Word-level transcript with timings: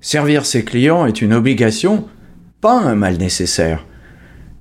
Servir 0.00 0.46
ses 0.46 0.64
clients 0.64 1.06
est 1.06 1.22
une 1.22 1.32
obligation, 1.32 2.08
pas 2.60 2.78
un 2.78 2.94
mal 2.94 3.16
nécessaire. 3.16 3.84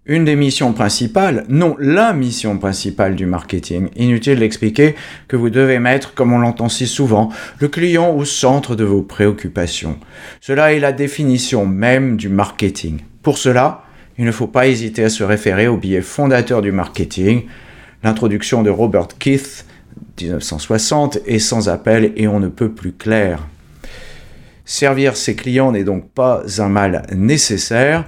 Une 0.08 0.26
des 0.26 0.36
missions 0.36 0.74
principales, 0.74 1.46
non 1.48 1.76
la 1.80 2.14
mission 2.14 2.58
principale 2.58 3.16
du 3.16 3.28
marketing. 3.28 3.90
Inutile 3.98 4.40
d'expliquer 4.40 4.96
que 5.28 5.36
vous 5.36 5.52
devez 5.52 5.78
mettre, 5.78 6.16
comme 6.16 6.34
on 6.34 6.40
l'entend 6.40 6.70
si 6.70 6.88
souvent, 6.88 7.30
le 7.60 7.68
client 7.68 8.16
au 8.16 8.26
centre 8.26 8.76
de 8.76 8.84
vos 8.84 9.04
préoccupations. 9.04 10.00
Cela 10.42 10.74
est 10.74 10.80
la 10.80 10.92
définition 10.92 11.68
même 11.68 12.18
du 12.18 12.30
marketing. 12.30 13.02
Pour 13.22 13.38
cela, 13.38 13.84
il 14.18 14.26
ne 14.26 14.32
faut 14.32 14.48
pas 14.48 14.68
hésiter 14.68 15.04
à 15.04 15.10
se 15.10 15.24
référer 15.24 15.68
au 15.68 15.78
billet 15.78 16.02
fondateur 16.02 16.64
du 16.64 16.72
marketing, 16.72 17.44
l'introduction 18.04 18.64
de 18.64 18.72
Robert 18.72 19.10
Keith, 19.20 19.66
1960, 20.20 21.20
est 21.28 21.38
sans 21.38 21.70
appel 21.70 22.14
et 22.16 22.28
on 22.28 22.40
ne 22.40 22.48
peut 22.48 22.72
plus 22.72 22.94
clair. 22.94 23.46
Servir 24.70 25.16
ses 25.16 25.34
clients 25.34 25.72
n'est 25.72 25.86
donc 25.86 26.12
pas 26.12 26.44
un 26.58 26.68
mal 26.68 27.04
nécessaire, 27.16 28.04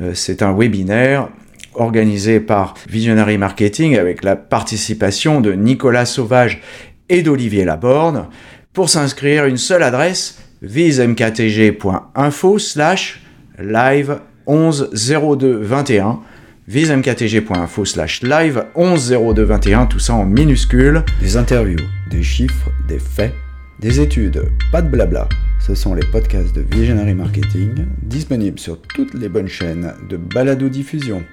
euh, 0.00 0.12
c'est 0.14 0.42
un 0.42 0.56
webinaire 0.56 1.28
organisé 1.74 2.38
par 2.38 2.74
Visionary 2.88 3.36
Marketing 3.36 3.98
avec 3.98 4.22
la 4.22 4.36
participation 4.36 5.40
de 5.40 5.54
Nicolas 5.54 6.06
Sauvage 6.06 6.62
et 7.08 7.22
d'Olivier 7.22 7.64
Laborne. 7.64 8.28
Pour 8.72 8.90
s'inscrire, 8.90 9.46
une 9.46 9.56
seule 9.56 9.82
adresse 9.82 10.38
visemktg.info 10.62 12.58
slash 12.60 13.20
live 13.58 14.20
110221 14.46 16.20
visemktg.info 16.68 17.84
slash 17.84 18.22
live 18.22 18.66
110221 18.76 19.86
tout 19.86 19.98
ça 19.98 20.14
en 20.14 20.26
minuscules. 20.26 21.02
Des 21.20 21.36
interviews, 21.36 21.84
des 22.08 22.22
chiffres, 22.22 22.70
des 22.86 23.00
faits, 23.00 23.34
des 23.80 23.98
études, 23.98 24.44
pas 24.70 24.80
de 24.80 24.88
blabla. 24.88 25.28
Ce 25.66 25.74
sont 25.74 25.94
les 25.94 26.04
podcasts 26.04 26.54
de 26.54 26.60
Visionary 26.60 27.14
Marketing, 27.14 27.86
disponibles 28.02 28.58
sur 28.58 28.82
toutes 28.82 29.14
les 29.14 29.30
bonnes 29.30 29.48
chaînes 29.48 29.94
de 30.10 30.18
balado-diffusion. 30.18 31.24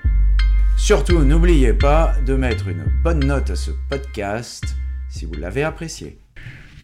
Surtout, 0.77 1.19
n'oubliez 1.25 1.73
pas 1.73 2.15
de 2.25 2.35
mettre 2.35 2.69
une 2.69 2.85
bonne 3.03 3.25
note 3.25 3.49
à 3.49 3.57
ce 3.57 3.71
podcast 3.89 4.63
si 5.09 5.25
vous 5.25 5.33
l'avez 5.33 5.63
apprécié. 5.63 6.17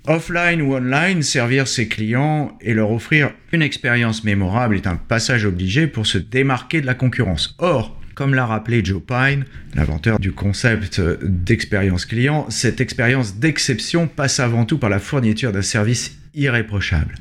Offline 0.07 0.61
ou 0.61 0.75
online, 0.75 1.23
servir 1.23 1.69
ses 1.69 1.87
clients 1.87 2.57
et 2.59 2.73
leur 2.73 2.91
offrir 2.91 3.31
une 3.53 3.61
expérience 3.61 4.25
mémorable 4.25 4.75
est 4.75 4.85
un 4.85 4.97
passage 4.97 5.45
obligé 5.45 5.87
pour 5.87 6.05
se 6.05 6.17
démarquer 6.17 6.81
de 6.81 6.85
la 6.85 6.95
concurrence. 6.95 7.55
Or, 7.59 7.96
comme 8.17 8.33
l'a 8.33 8.47
rappelé 8.47 8.83
Joe 8.83 8.99
Pine, 8.99 9.45
l'inventeur 9.75 10.19
du 10.19 10.31
concept 10.31 10.99
d'expérience 11.21 12.07
client, 12.07 12.47
cette 12.49 12.81
expérience 12.81 13.35
d'exception 13.35 14.07
passe 14.07 14.39
avant 14.39 14.65
tout 14.65 14.79
par 14.79 14.89
la 14.89 14.97
fourniture 14.97 15.51
d'un 15.51 15.61
service 15.61 16.17
irréprochable. 16.33 17.13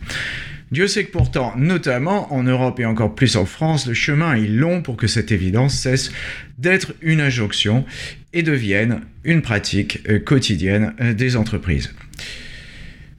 Dieu 0.71 0.89
sait 0.89 1.05
que 1.05 1.13
pourtant, 1.13 1.53
notamment 1.55 2.33
en 2.33 2.43
Europe 2.45 2.81
et 2.81 2.87
encore 2.87 3.15
plus 3.15 3.37
en 3.37 3.45
France, 3.45 3.87
le 3.87 3.93
chemin 3.93 4.37
est 4.37 4.49
long 4.49 4.81
pour 4.81 4.97
que 4.97 5.07
cette 5.07 5.33
évidence 5.33 5.75
cesse 5.75 6.11
d'être 6.57 6.95
une 7.03 7.21
injonction 7.21 7.85
et 8.33 8.43
devienne 8.43 9.03
une 9.23 9.43
pratique 9.43 10.01
quotidienne 10.25 10.95
des 11.15 11.37
entreprises. 11.37 11.93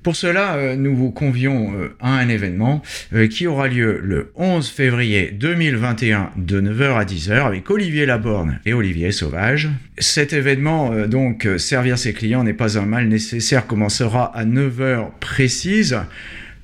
Pour 0.07 0.15
cela, 0.15 0.55
euh, 0.55 0.77
nous 0.77 0.95
vous 0.95 1.11
convions 1.11 1.73
à 1.99 2.13
un 2.13 2.29
événement 2.29 2.81
qui 3.29 3.45
aura 3.45 3.67
lieu 3.67 3.99
le 4.01 4.31
11 4.35 4.69
février 4.69 5.31
2021 5.37 6.31
de 6.37 6.61
9h 6.61 6.97
à 6.97 7.03
10h 7.03 7.45
avec 7.45 7.69
Olivier 7.69 8.05
Laborne 8.05 8.61
et 8.65 8.71
Olivier 8.71 9.11
Sauvage. 9.11 9.67
Cet 9.97 10.31
événement, 10.31 11.07
donc, 11.07 11.45
servir 11.57 11.97
ses 11.97 12.13
clients 12.13 12.45
n'est 12.45 12.53
pas 12.53 12.77
un 12.77 12.85
mal 12.85 13.09
nécessaire, 13.09 13.67
commencera 13.67 14.33
à 14.33 14.45
9h 14.45 15.09
précise. 15.19 15.99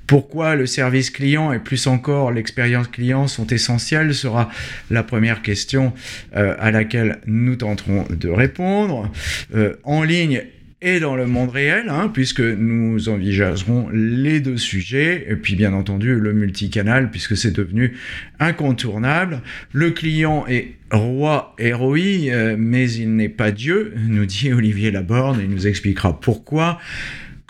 Pourquoi 0.08 0.56
le 0.56 0.66
service 0.66 1.10
client 1.10 1.52
et 1.54 1.60
plus 1.60 1.88
encore 1.88 2.32
l'expérience 2.32 2.88
client 2.88 3.28
sont 3.28 3.48
essentiels 3.48 4.14
sera 4.14 4.50
la 4.90 5.04
première 5.04 5.42
question 5.42 5.94
euh, 6.36 6.56
à 6.60 6.72
laquelle 6.72 7.20
nous 7.26 7.56
tenterons 7.56 8.06
de 8.10 8.30
répondre. 8.30 9.12
Euh, 9.56 9.76
en 9.84 10.04
ligne 10.04 10.44
et 10.84 11.00
dans 11.00 11.16
le 11.16 11.26
monde 11.26 11.50
réel, 11.50 11.88
hein, 11.90 12.12
puisque 12.14 12.42
nous 12.42 13.08
envisagerons 13.08 13.88
les 13.92 14.42
deux 14.42 14.58
sujets, 14.58 15.26
et 15.30 15.36
puis 15.36 15.56
bien 15.56 15.74
entendu 15.74 16.16
le 16.16 16.34
multicanal, 16.34 17.10
puisque 17.10 17.38
c'est 17.38 17.56
devenu 17.56 17.94
incontournable. 18.40 19.42
Le 19.72 19.92
client 19.92 20.46
est 20.48 20.76
roi 20.92 21.56
et 21.58 21.74
euh, 21.74 22.56
mais 22.60 22.92
il 22.92 23.16
n'est 23.16 23.30
pas 23.30 23.52
Dieu, 23.52 23.94
nous 24.08 24.26
dit 24.26 24.52
Olivier 24.52 24.92
Laborne, 24.92 25.40
et 25.40 25.46
il 25.46 25.50
nous 25.50 25.68
expliquera 25.68 26.20
pourquoi. 26.20 26.80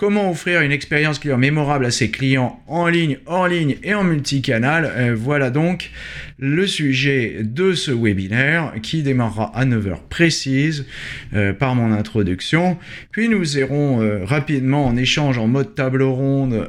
Comment 0.03 0.31
offrir 0.31 0.59
une 0.59 0.73
expérience 0.73 1.17
client 1.17 1.37
mémorable 1.37 1.85
à 1.85 1.89
ses 1.89 2.11
clients 2.11 2.61
en 2.67 2.89
ligne, 2.89 3.19
hors 3.25 3.47
ligne 3.47 3.77
et 3.83 3.93
en 3.93 4.03
multicanal 4.03 4.83
euh, 4.83 5.15
Voilà 5.17 5.49
donc 5.49 5.91
le 6.37 6.67
sujet 6.67 7.37
de 7.41 7.71
ce 7.71 7.91
webinaire 7.91 8.73
qui 8.81 9.01
démarrera 9.01 9.57
à 9.57 9.63
9h 9.63 9.99
précise 10.09 10.85
euh, 11.33 11.53
par 11.53 11.75
mon 11.75 11.93
introduction. 11.93 12.77
Puis 13.11 13.29
nous 13.29 13.57
irons 13.57 14.01
euh, 14.01 14.25
rapidement 14.25 14.87
en 14.87 14.97
échange 14.97 15.37
en 15.37 15.47
mode 15.47 15.73
table 15.73 16.03
ronde 16.03 16.67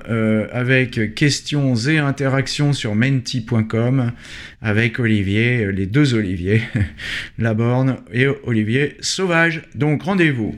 avec 0.52 1.16
questions 1.16 1.74
et 1.74 1.98
interactions 1.98 2.72
sur 2.72 2.94
menti.com 2.94 4.12
avec 4.62 5.00
Olivier, 5.00 5.72
les 5.72 5.86
deux 5.86 6.14
Olivier, 6.14 6.62
Laborne 7.40 7.96
et 8.12 8.28
Olivier 8.44 8.96
Sauvage. 9.00 9.62
Donc 9.74 10.04
rendez-vous 10.04 10.54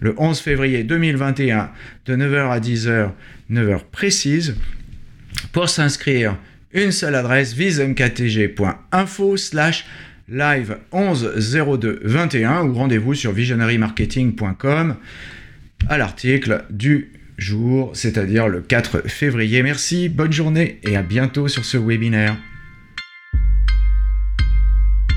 le 0.00 0.14
11 0.16 0.38
février 0.38 0.84
2021 0.84 1.70
de 2.06 2.16
9h 2.16 2.50
à 2.50 2.60
10h, 2.60 3.10
9h 3.50 3.80
précise. 3.90 4.56
Pour 5.52 5.68
s'inscrire, 5.68 6.36
une 6.72 6.92
seule 6.92 7.14
adresse 7.14 7.54
visemktg.info 7.54 9.36
slash 9.36 9.86
live 10.28 10.78
110221 10.92 12.64
ou 12.64 12.74
rendez-vous 12.74 13.14
sur 13.14 13.32
visionarymarketing.com 13.32 14.96
à 15.88 15.98
l'article 15.98 16.64
du 16.70 17.12
jour, 17.38 17.90
c'est-à-dire 17.94 18.48
le 18.48 18.60
4 18.60 19.08
février. 19.08 19.62
Merci, 19.62 20.08
bonne 20.08 20.32
journée 20.32 20.80
et 20.82 20.96
à 20.96 21.02
bientôt 21.02 21.48
sur 21.48 21.64
ce 21.64 21.76
webinaire. 21.76 22.36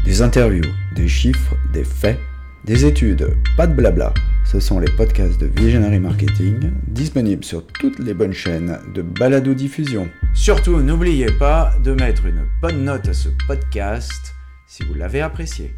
Des 0.06 0.22
interviews, 0.22 0.72
des 0.96 1.08
chiffres, 1.08 1.56
des 1.74 1.84
faits, 1.84 2.20
des 2.66 2.86
études, 2.86 3.36
pas 3.58 3.68
de 3.68 3.74
blabla. 3.74 4.14
Ce 4.52 4.60
sont 4.60 4.80
les 4.80 4.92
podcasts 4.92 5.40
de 5.40 5.46
Visionary 5.46 6.00
Marketing, 6.00 6.72
disponibles 6.88 7.44
sur 7.44 7.68
toutes 7.68 8.00
les 8.00 8.16
bonnes 8.16 8.34
chaînes 8.34 8.80
de 8.96 9.04
balado-diffusion. 9.04 10.10
Surtout, 10.34 10.82
n'oubliez 10.82 11.32
pas 11.38 11.76
de 11.84 11.94
mettre 11.94 12.26
une 12.26 12.48
bonne 12.60 12.84
note 12.84 13.08
à 13.08 13.14
ce 13.14 13.30
podcast 13.46 14.34
si 14.66 14.84
vous 14.86 14.96
l'avez 14.96 15.22
apprécié. 15.22 15.76